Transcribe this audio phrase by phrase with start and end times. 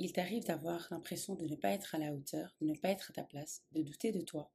[0.00, 3.10] il t'arrive d'avoir l'impression de ne pas être à la hauteur, de ne pas être
[3.10, 4.52] à ta place, de douter de toi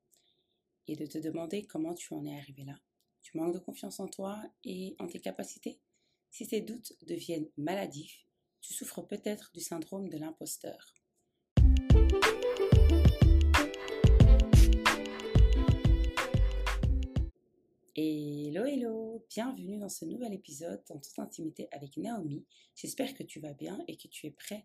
[0.87, 2.79] et de te demander comment tu en es arrivé là.
[3.21, 5.81] Tu manques de confiance en toi et en tes capacités.
[6.31, 8.25] Si ces doutes deviennent maladifs,
[8.61, 10.93] tu souffres peut-être du syndrome de l'imposteur.
[17.95, 22.45] Hello hello, bienvenue dans ce nouvel épisode en toute intimité avec Naomi.
[22.75, 24.63] J'espère que tu vas bien et que tu es prêt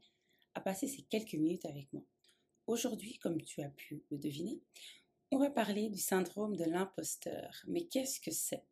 [0.59, 2.03] à passer ces quelques minutes avec moi.
[2.67, 4.61] Aujourd'hui, comme tu as pu le deviner,
[5.31, 7.63] on va parler du syndrome de l'imposteur.
[7.69, 8.65] Mais qu'est-ce que c'est?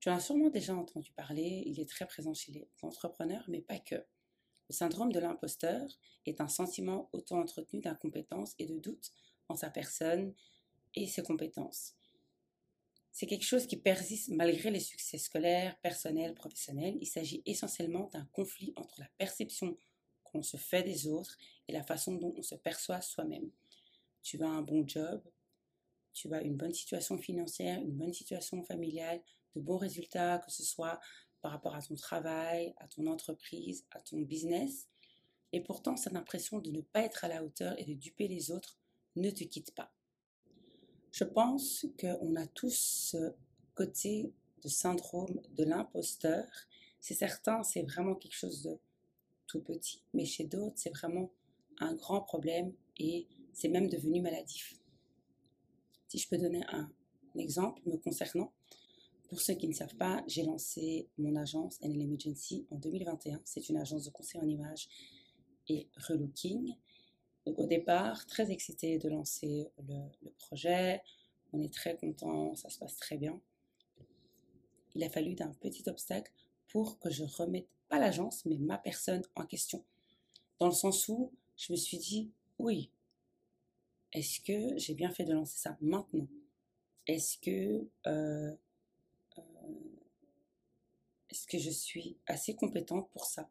[0.00, 3.78] Tu as sûrement déjà entendu parler, il est très présent chez les entrepreneurs, mais pas
[3.78, 3.96] que.
[3.96, 5.86] Le syndrome de l'imposteur
[6.24, 9.12] est un sentiment auto-entretenu d'incompétence et de doute
[9.50, 10.34] en sa personne
[10.94, 11.94] et ses compétences.
[13.10, 16.96] C'est quelque chose qui persiste malgré les succès scolaires, personnels, professionnels.
[17.02, 19.76] Il s'agit essentiellement d'un conflit entre la perception
[20.32, 21.36] qu'on se fait des autres
[21.68, 23.50] et la façon dont on se perçoit soi-même.
[24.22, 25.22] Tu as un bon job,
[26.12, 29.20] tu as une bonne situation financière, une bonne situation familiale,
[29.54, 31.00] de bons résultats, que ce soit
[31.40, 34.88] par rapport à ton travail, à ton entreprise, à ton business.
[35.52, 38.50] Et pourtant, cette impression de ne pas être à la hauteur et de duper les
[38.50, 38.78] autres
[39.16, 39.92] ne te quitte pas.
[41.10, 43.34] Je pense qu'on a tous ce
[43.74, 46.46] côté de syndrome de l'imposteur.
[47.00, 48.78] C'est certain, c'est vraiment quelque chose de
[49.60, 51.30] petit, mais chez d'autres, c'est vraiment
[51.78, 54.74] un grand problème et c'est même devenu maladif.
[56.08, 56.90] Si je peux donner un,
[57.38, 58.52] exemple me concernant,
[59.28, 63.40] pour ceux qui ne savent pas, j'ai lancé mon agence NLM Agency en 2021.
[63.44, 64.88] C'est une agence de conseil en images
[65.68, 66.74] et relooking.
[67.46, 71.00] Au départ, très excité de lancer le, projet.
[71.54, 73.40] On est très content, ça se passe très bien.
[74.94, 76.30] Il a fallu d'un petit obstacle
[76.68, 79.84] pour que je remette pas l'agence, mais ma personne en question.
[80.58, 82.90] Dans le sens où je me suis dit, oui,
[84.14, 86.26] est-ce que j'ai bien fait de lancer ça maintenant?
[87.06, 88.54] Est-ce que, euh,
[89.36, 89.42] euh,
[91.28, 93.50] est-ce que je suis assez compétente pour ça?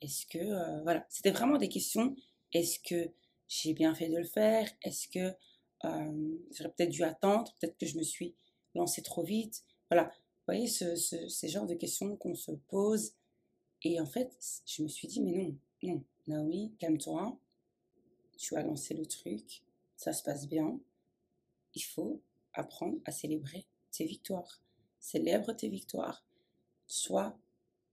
[0.00, 2.14] Est-ce que, euh, voilà, c'était vraiment des questions.
[2.52, 3.10] Est-ce que
[3.48, 4.70] j'ai bien fait de le faire?
[4.82, 5.34] Est-ce que
[6.52, 7.52] j'aurais peut-être dû attendre?
[7.58, 8.36] Peut-être que je me suis
[8.76, 9.64] lancée trop vite?
[9.90, 13.14] Voilà, vous voyez, ce, ce, ces genres de questions qu'on se pose.
[13.84, 17.36] Et en fait, je me suis dit, mais non, non, Naomi, calme-toi.
[18.36, 19.62] Tu as lancé le truc,
[19.96, 20.78] ça se passe bien.
[21.74, 22.20] Il faut
[22.54, 24.60] apprendre à célébrer tes victoires.
[25.00, 26.24] Célèbre tes victoires.
[26.86, 27.36] Sois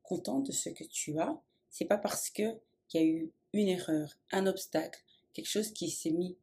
[0.04, 1.42] content de ce que tu as.
[1.70, 2.60] C'est pas parce que
[2.94, 6.36] il y a eu une erreur, un obstacle, quelque chose qui s'est mis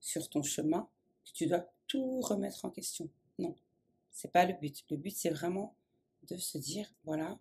[0.00, 0.88] sur ton chemin,
[1.24, 3.10] que tu dois tout remettre en question.
[3.38, 3.54] Non,
[4.10, 4.84] c'est pas le but.
[4.90, 5.74] Le but, c'est vraiment
[6.28, 7.38] de se dire, voilà,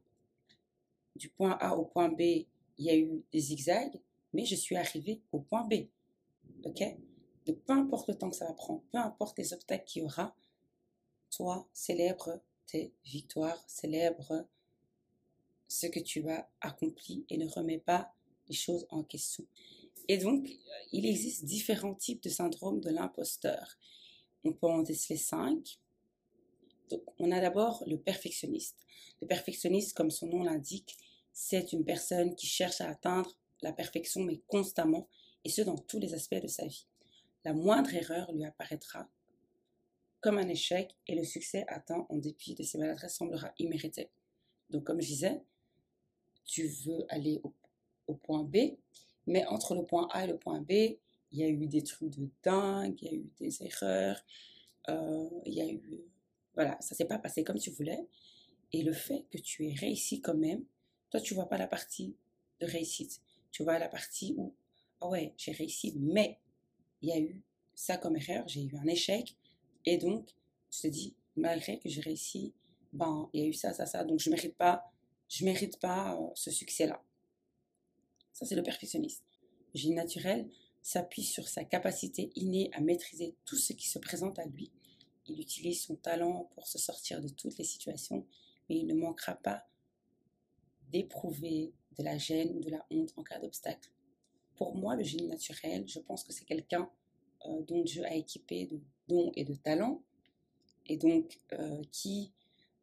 [1.18, 4.00] du point A au point B, il y a eu des zigzags,
[4.34, 5.88] mais je suis arrivé au point B.
[6.64, 6.84] Ok?
[7.46, 10.06] Donc, peu importe le temps que ça va prendre, peu importe les obstacles qu'il y
[10.06, 10.36] aura,
[11.32, 14.46] toi, célèbre tes victoires, célèbre
[15.68, 18.14] ce que tu as accompli et ne remets pas
[18.50, 19.46] les choses en question.
[20.08, 20.50] Et donc,
[20.92, 23.78] il existe différents types de syndrome de l'imposteur.
[24.44, 25.80] On peut en déceler cinq.
[26.90, 28.78] Donc, on a d'abord le perfectionniste.
[29.22, 30.98] Le perfectionniste, comme son nom l'indique,
[31.40, 35.08] c'est une personne qui cherche à atteindre la perfection, mais constamment,
[35.46, 36.88] et ce dans tous les aspects de sa vie.
[37.46, 39.08] La moindre erreur lui apparaîtra
[40.20, 44.10] comme un échec et le succès atteint en dépit de ses maladresses semblera immérité.
[44.72, 45.40] Donc, comme je disais,
[46.44, 47.40] tu veux aller
[48.08, 48.76] au, point B,
[49.28, 50.98] mais entre le point A et le point B, il
[51.40, 54.26] y a eu des trucs de dingue, il y a eu des erreurs,
[54.90, 56.02] euh, il y a eu...
[56.56, 58.08] Voilà, ça s'est pas passé comme tu voulais.
[58.74, 60.66] Et le fait que tu aies réussi quand même,
[61.10, 62.16] toi, tu vois pas la partie
[62.60, 63.22] de réussite.
[63.52, 64.54] Tu vois la partie où,
[65.02, 66.40] ah ouais, j'ai réussi, mais
[67.02, 67.42] il y a eu
[67.76, 69.36] ça comme erreur, j'ai eu un échec.
[69.86, 70.28] Et donc,
[70.70, 72.54] tu te dis, malgré que j'ai réussi,
[72.94, 74.92] ben, il y a eu ça, ça, ça, donc je mérite pas,
[75.30, 77.02] je mérite pas euh, ce succès-là.
[78.34, 79.24] Ça, c'est le perfectionniste.
[79.74, 80.50] Le génie naturel
[80.82, 84.72] s'appuie sur sa capacité innée à maîtriser tout ce qui se présente à lui.
[85.28, 88.26] Il utilise son talent pour se sortir de toutes les situations,
[88.70, 89.68] mais il ne manquera pas
[90.92, 93.90] d'éprouver de la gêne ou de la honte en cas d'obstacle.
[94.56, 96.90] Pour moi, le génie naturel, je pense que c'est quelqu'un
[97.46, 100.04] euh, dont Dieu a équipé de dons et de talents,
[100.86, 102.32] et donc euh, qui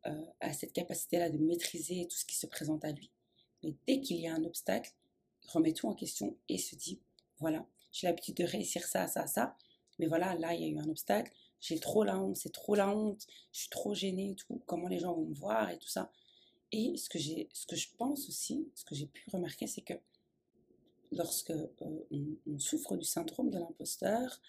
[0.07, 3.11] euh, a cette capacité-là de maîtriser tout ce qui se présente à lui.
[3.63, 4.93] Mais dès qu'il y a un obstacle,
[5.49, 7.01] remet tout en question et se dit,
[7.39, 9.57] voilà, j'ai l'habitude de réussir ça, ça, ça,
[9.99, 12.75] mais voilà, là, il y a eu un obstacle, j'ai trop la honte, c'est trop
[12.75, 15.79] la honte, je suis trop gênée et tout, comment les gens vont me voir et
[15.79, 16.11] tout ça.
[16.77, 19.83] Et ce que, j'ai, ce que je pense aussi, ce que j'ai pu remarquer, c'est
[19.83, 19.95] que
[21.13, 21.69] lorsque euh,
[22.49, 24.43] on, souffre du syndrome de l'imposteur,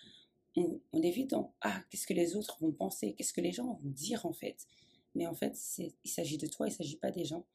[0.56, 3.92] on, évite en ah qu'est-ce que les autres vont penser, qu'est-ce que les gens vont
[3.92, 4.66] dire en fait.
[5.14, 7.46] Mais en fait, il s'agit de toi, il ne s'agit pas des gens.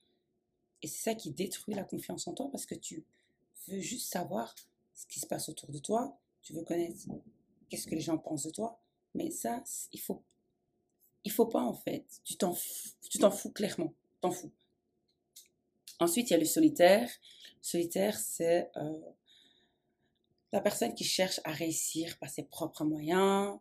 [0.82, 3.04] Et c'est ça qui détruit la confiance en toi parce que tu
[3.66, 4.54] veux juste savoir
[4.94, 7.08] ce qui se passe autour de toi, tu veux connaître
[7.70, 8.80] qu'est-ce que les gens pensent de toi,
[9.14, 10.22] mais ça, il faut,
[11.24, 12.06] il faut pas en fait.
[12.22, 14.52] Tu t'en fous, tu t'en fous clairement, t'en fous.
[16.00, 17.10] Ensuite, il y a le solitaire.
[17.60, 19.00] solitaire, c'est euh,
[20.50, 23.58] la personne qui cherche à réussir par ses propres moyens.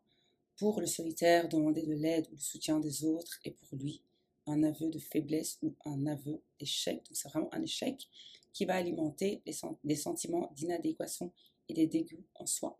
[0.56, 4.01] Pour le solitaire, demander de l'aide ou le soutien des autres est pour lui
[4.47, 6.97] un aveu de faiblesse ou un aveu d'échec.
[6.97, 8.07] Donc c'est vraiment un échec
[8.53, 9.44] qui va alimenter
[9.83, 11.31] des sentiments d'inadéquation
[11.68, 12.77] et des dégoûts en soi.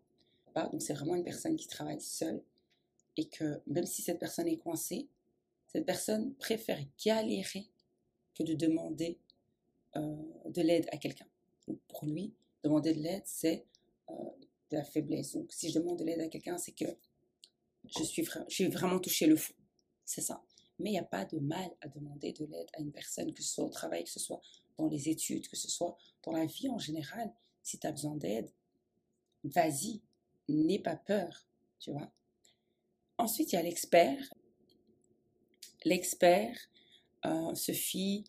[0.54, 2.42] Donc c'est vraiment une personne qui travaille seule
[3.16, 5.06] et que même si cette personne est coincée,
[5.68, 7.66] cette personne préfère galérer
[8.34, 9.18] que de demander
[9.94, 11.26] de l'aide à quelqu'un.
[11.88, 13.66] Pour lui, demander de l'aide, c'est
[14.10, 14.14] euh,
[14.70, 15.32] de la faiblesse.
[15.32, 16.84] Donc si je demande de l'aide à quelqu'un, c'est que
[17.84, 19.54] je suis, je suis vraiment touché le fond.
[20.04, 20.42] C'est ça.
[20.78, 23.42] Mais il n'y a pas de mal à demander de l'aide à une personne, que
[23.42, 24.40] ce soit au travail, que ce soit
[24.78, 27.32] dans les études, que ce soit dans la vie en général.
[27.62, 28.50] Si tu as besoin d'aide,
[29.44, 30.00] vas-y,
[30.48, 31.46] n'aie pas peur,
[31.78, 32.10] tu vois.
[33.18, 34.32] Ensuite, il y a l'expert.
[35.84, 36.56] L'expert
[37.26, 38.24] euh, se fie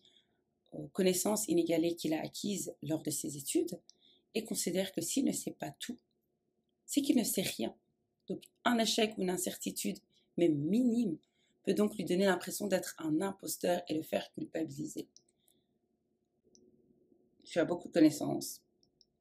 [0.92, 3.78] connaissances inégalées qu'il a acquises lors de ses études
[4.34, 5.98] et considère que s'il ne sait pas tout,
[6.86, 7.74] c'est qu'il ne sait rien.
[8.28, 9.98] Donc un échec ou une incertitude,
[10.36, 11.18] même minime,
[11.64, 15.08] peut donc lui donner l'impression d'être un imposteur et le faire culpabiliser.
[17.44, 18.62] Tu as beaucoup de connaissances,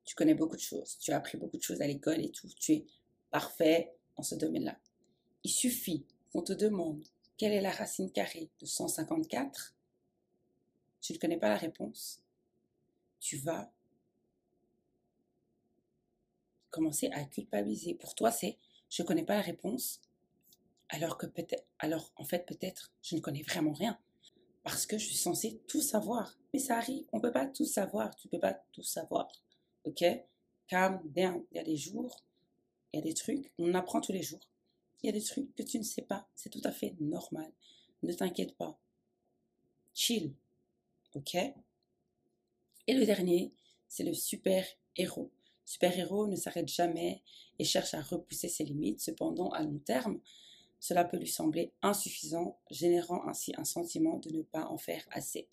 [0.05, 2.47] tu connais beaucoup de choses, tu as appris beaucoup de choses à l'école et tout,
[2.59, 2.85] tu es
[3.29, 4.79] parfait en ce domaine-là.
[5.43, 7.03] Il suffit qu'on te demande
[7.37, 9.75] quelle est la racine carrée de 154,
[11.01, 12.23] tu ne connais pas la réponse,
[13.19, 13.71] tu vas
[16.69, 17.95] commencer à culpabiliser.
[17.95, 18.57] Pour toi, c'est
[18.89, 20.01] je ne connais pas la réponse,
[20.89, 23.99] alors que peut-être, alors en fait peut-être je ne connais vraiment rien
[24.63, 26.37] parce que je suis censée tout savoir.
[26.53, 29.27] Mais ça arrive, on ne peut pas tout savoir, tu ne peux pas tout savoir.
[29.85, 30.03] Ok?
[30.67, 31.43] Calm down.
[31.51, 32.23] Il y a des jours,
[32.93, 34.47] il y a des trucs, on apprend tous les jours.
[35.01, 37.51] Il y a des trucs que tu ne sais pas, c'est tout à fait normal.
[38.03, 38.77] Ne t'inquiète pas.
[39.93, 40.33] Chill.
[41.13, 43.53] Ok Et le dernier,
[43.87, 45.31] c'est le super-héros.
[45.65, 47.21] Super-héros ne s'arrête jamais
[47.59, 49.01] et cherche à repousser ses limites.
[49.01, 50.19] Cependant, à long terme,
[50.79, 55.47] cela peut lui sembler insuffisant, générant ainsi un sentiment de ne pas en faire assez.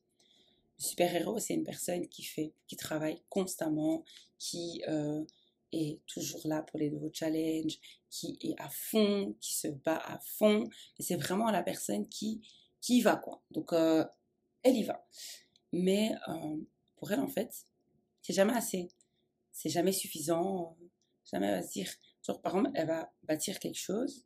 [0.79, 4.05] Le super-héros, c'est une personne qui fait, qui travaille constamment,
[4.39, 5.25] qui euh,
[5.73, 7.79] est toujours là pour les nouveaux challenges,
[8.11, 10.69] qui est à fond, qui se bat à fond.
[10.99, 12.41] Et c'est vraiment la personne qui,
[12.81, 13.43] qui y va, quoi.
[13.51, 14.05] Donc, euh,
[14.63, 15.05] elle y va.
[15.73, 16.57] Mais euh,
[16.97, 17.67] pour elle, en fait,
[18.23, 18.89] c'est jamais assez.
[19.53, 20.77] C'est jamais suffisant.
[21.31, 21.91] Jamais elle va se dire,
[22.27, 24.25] genre, par exemple, elle va bâtir quelque chose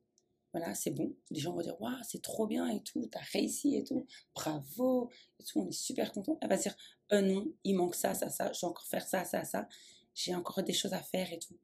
[0.52, 1.14] voilà, c'est bon.
[1.30, 5.10] Les gens vont dire, waouh, c'est trop bien et tout, t'as réussi et tout, bravo,
[5.40, 6.38] et tout, on est super content.
[6.42, 6.76] Elle va dire,
[7.12, 9.66] euh, non, il manque ça, ça, ça, je dois encore faire ça, ça, ça,
[10.14, 11.56] j'ai encore des choses à faire et tout.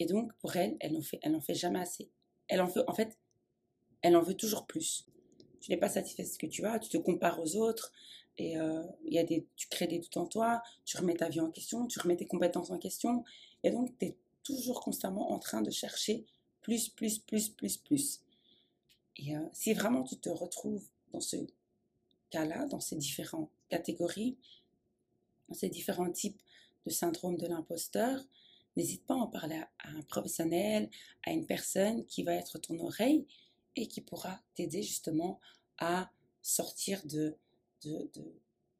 [0.00, 2.10] Et donc, pour elle, elle n'en fait, elle n'en fait jamais assez.
[2.48, 3.16] Elle en veut, en fait,
[4.02, 5.06] elle en veut toujours plus.
[5.60, 7.92] Tu n'es pas satisfait de ce que tu as, tu te compares aux autres,
[8.38, 11.40] et euh, y a des, tu crées des doutes en toi, tu remets ta vie
[11.40, 13.24] en question, tu remets tes compétences en question,
[13.62, 16.24] et donc tu es toujours constamment en train de chercher
[16.62, 18.20] plus, plus, plus, plus, plus.
[19.16, 21.36] Et euh, si vraiment tu te retrouves dans ce
[22.30, 24.36] cas-là, dans ces différentes catégories,
[25.48, 26.40] dans ces différents types
[26.86, 28.20] de syndrome de l'imposteur,
[28.76, 30.88] n'hésite pas à en parler à, un professionnel,
[31.26, 33.26] à une personne qui va être ton oreille
[33.76, 35.40] et qui pourra t'aider justement
[35.78, 36.10] à
[36.42, 37.36] sortir de,
[37.84, 38.10] de,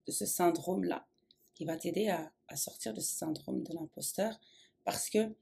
[0.09, 1.07] ce syndrome-là,
[1.55, 4.39] qui va t'aider à, sortir de ce syndrome de l'imposteur
[4.85, 5.35] parce que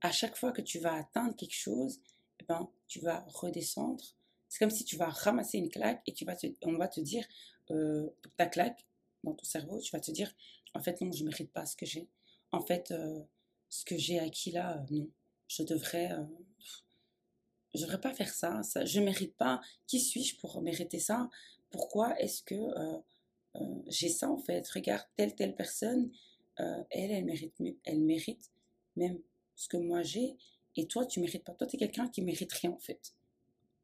[0.00, 2.00] à chaque fois que tu vas atteindre quelque chose,
[2.40, 4.02] eh ben, tu vas redescendre.
[4.48, 7.24] C'est comme si tu vas ramasser une claque et tu vas on va te dire,
[7.70, 8.84] euh, ta claque
[9.22, 10.34] dans ton cerveau, tu vas te dire,
[10.74, 12.08] en fait, non, je ne mérite pas ce que j'ai.
[12.50, 13.20] En fait, euh,
[13.68, 15.08] ce que j'ai acquis là, euh, non,
[15.46, 16.10] je devrais,
[17.74, 19.60] je devrais pas faire ça, ça je ne mérite pas.
[19.86, 21.30] Qui suis-je pour mériter ça?
[21.72, 22.54] Pourquoi est-ce que
[23.86, 24.68] j'ai ça en fait?
[24.68, 26.12] Regarde, telle, telle personne,
[26.56, 28.50] elle, elle mérite, elle mérite
[28.96, 29.18] même
[29.56, 30.36] ce que moi j'ai,
[30.76, 31.52] et toi, tu mérites pas.
[31.52, 33.14] Toi, tu es quelqu'un qui mérite rien, en fait.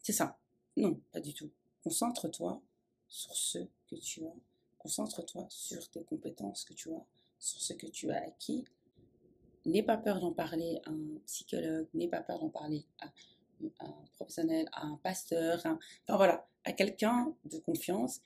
[0.03, 0.39] C'est ça.
[0.77, 1.51] Non, pas du tout.
[1.83, 2.63] Concentre-toi
[3.09, 4.35] sur ce que tu as.
[4.79, 7.05] Concentre-toi sur tes compétences que tu as,
[7.39, 8.65] sur ce que tu as acquis.
[9.67, 13.13] N'aie pas peur d'en parler à un psychologue, n'aie pas peur d'en parler à,
[13.81, 18.21] un professionnel, un pasteur, enfin voilà, à quelqu'un de confiance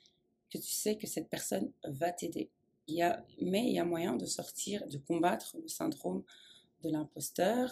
[0.50, 2.50] que tu sais que cette personne va t'aider.
[2.88, 6.22] Il y a, mais il y a moyen de sortir, de combattre le syndrome
[6.82, 7.70] de l'imposteur,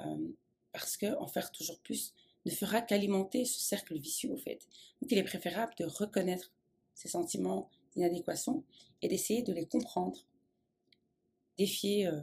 [0.00, 0.28] euh,
[0.72, 4.66] parce que en faire toujours plus ne fera qu'alimenter ce cercle vicieux au fait.
[5.00, 6.52] Donc il est préférable de reconnaître
[6.94, 8.64] ces sentiments d'inadéquation
[9.00, 10.26] et d'essayer de les comprendre,
[11.56, 12.20] défier euh,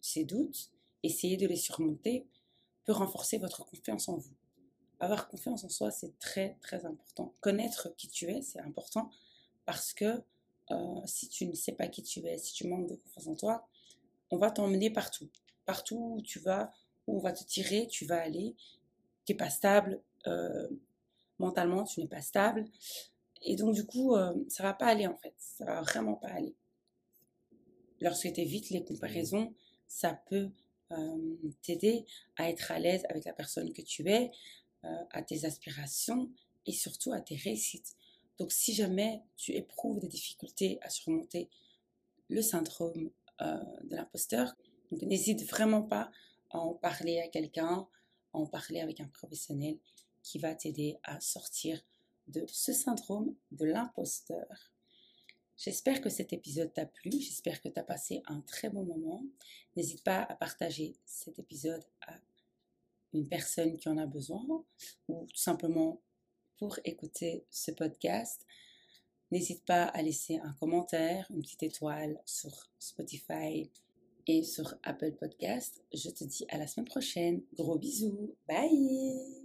[0.00, 0.70] ces doutes,
[1.02, 2.26] essayer de les surmonter
[2.84, 4.34] peut renforcer votre confiance en vous.
[5.00, 7.34] Avoir confiance en soi, c'est très très important.
[7.40, 9.10] Connaître qui tu es, c'est important
[9.64, 10.22] parce que
[10.70, 13.34] euh, si tu ne sais pas qui tu es, si tu manques de confiance en
[13.34, 13.68] toi,
[14.30, 15.28] on va t'emmener partout.
[15.64, 16.72] Partout où tu vas,
[17.06, 18.54] où on va te tirer, tu vas aller.
[19.24, 20.68] Tu n'es pas stable, euh,
[21.38, 22.66] mentalement, tu n'es pas stable.
[23.42, 25.34] Et donc, du coup, euh, ça va pas aller en fait.
[25.38, 26.54] Ça va vraiment pas aller.
[28.00, 29.54] Lorsque tu évites les comparaisons,
[29.86, 30.50] ça peut
[30.92, 32.04] euh, t'aider
[32.36, 34.30] à être à l'aise avec la personne que tu es,
[35.10, 36.30] à tes aspirations
[36.64, 37.96] et surtout à tes réussites.
[38.38, 41.50] Donc, si jamais tu éprouves des difficultés à surmonter
[42.30, 44.56] le syndrome de l'imposteur,
[44.90, 46.10] n'hésite vraiment pas
[46.48, 47.86] à en parler à quelqu'un,
[48.32, 49.78] à en parler avec un professionnel
[50.22, 51.80] qui va t'aider à sortir
[52.28, 54.72] de ce syndrome de l'imposteur.
[55.60, 59.22] J'espère que cet épisode t'a plu, j'espère que tu as passé un très bon moment.
[59.76, 62.14] N'hésite pas à partager cet épisode à
[63.12, 64.42] une personne qui en a besoin
[65.08, 66.00] ou tout simplement
[66.56, 68.46] pour écouter ce podcast.
[69.30, 73.70] N'hésite pas à laisser un commentaire, une petite étoile sur Spotify
[74.26, 75.84] et sur Apple Podcast.
[75.92, 77.42] Je te dis à la semaine prochaine.
[77.54, 78.34] Gros bisous.
[78.48, 79.39] Bye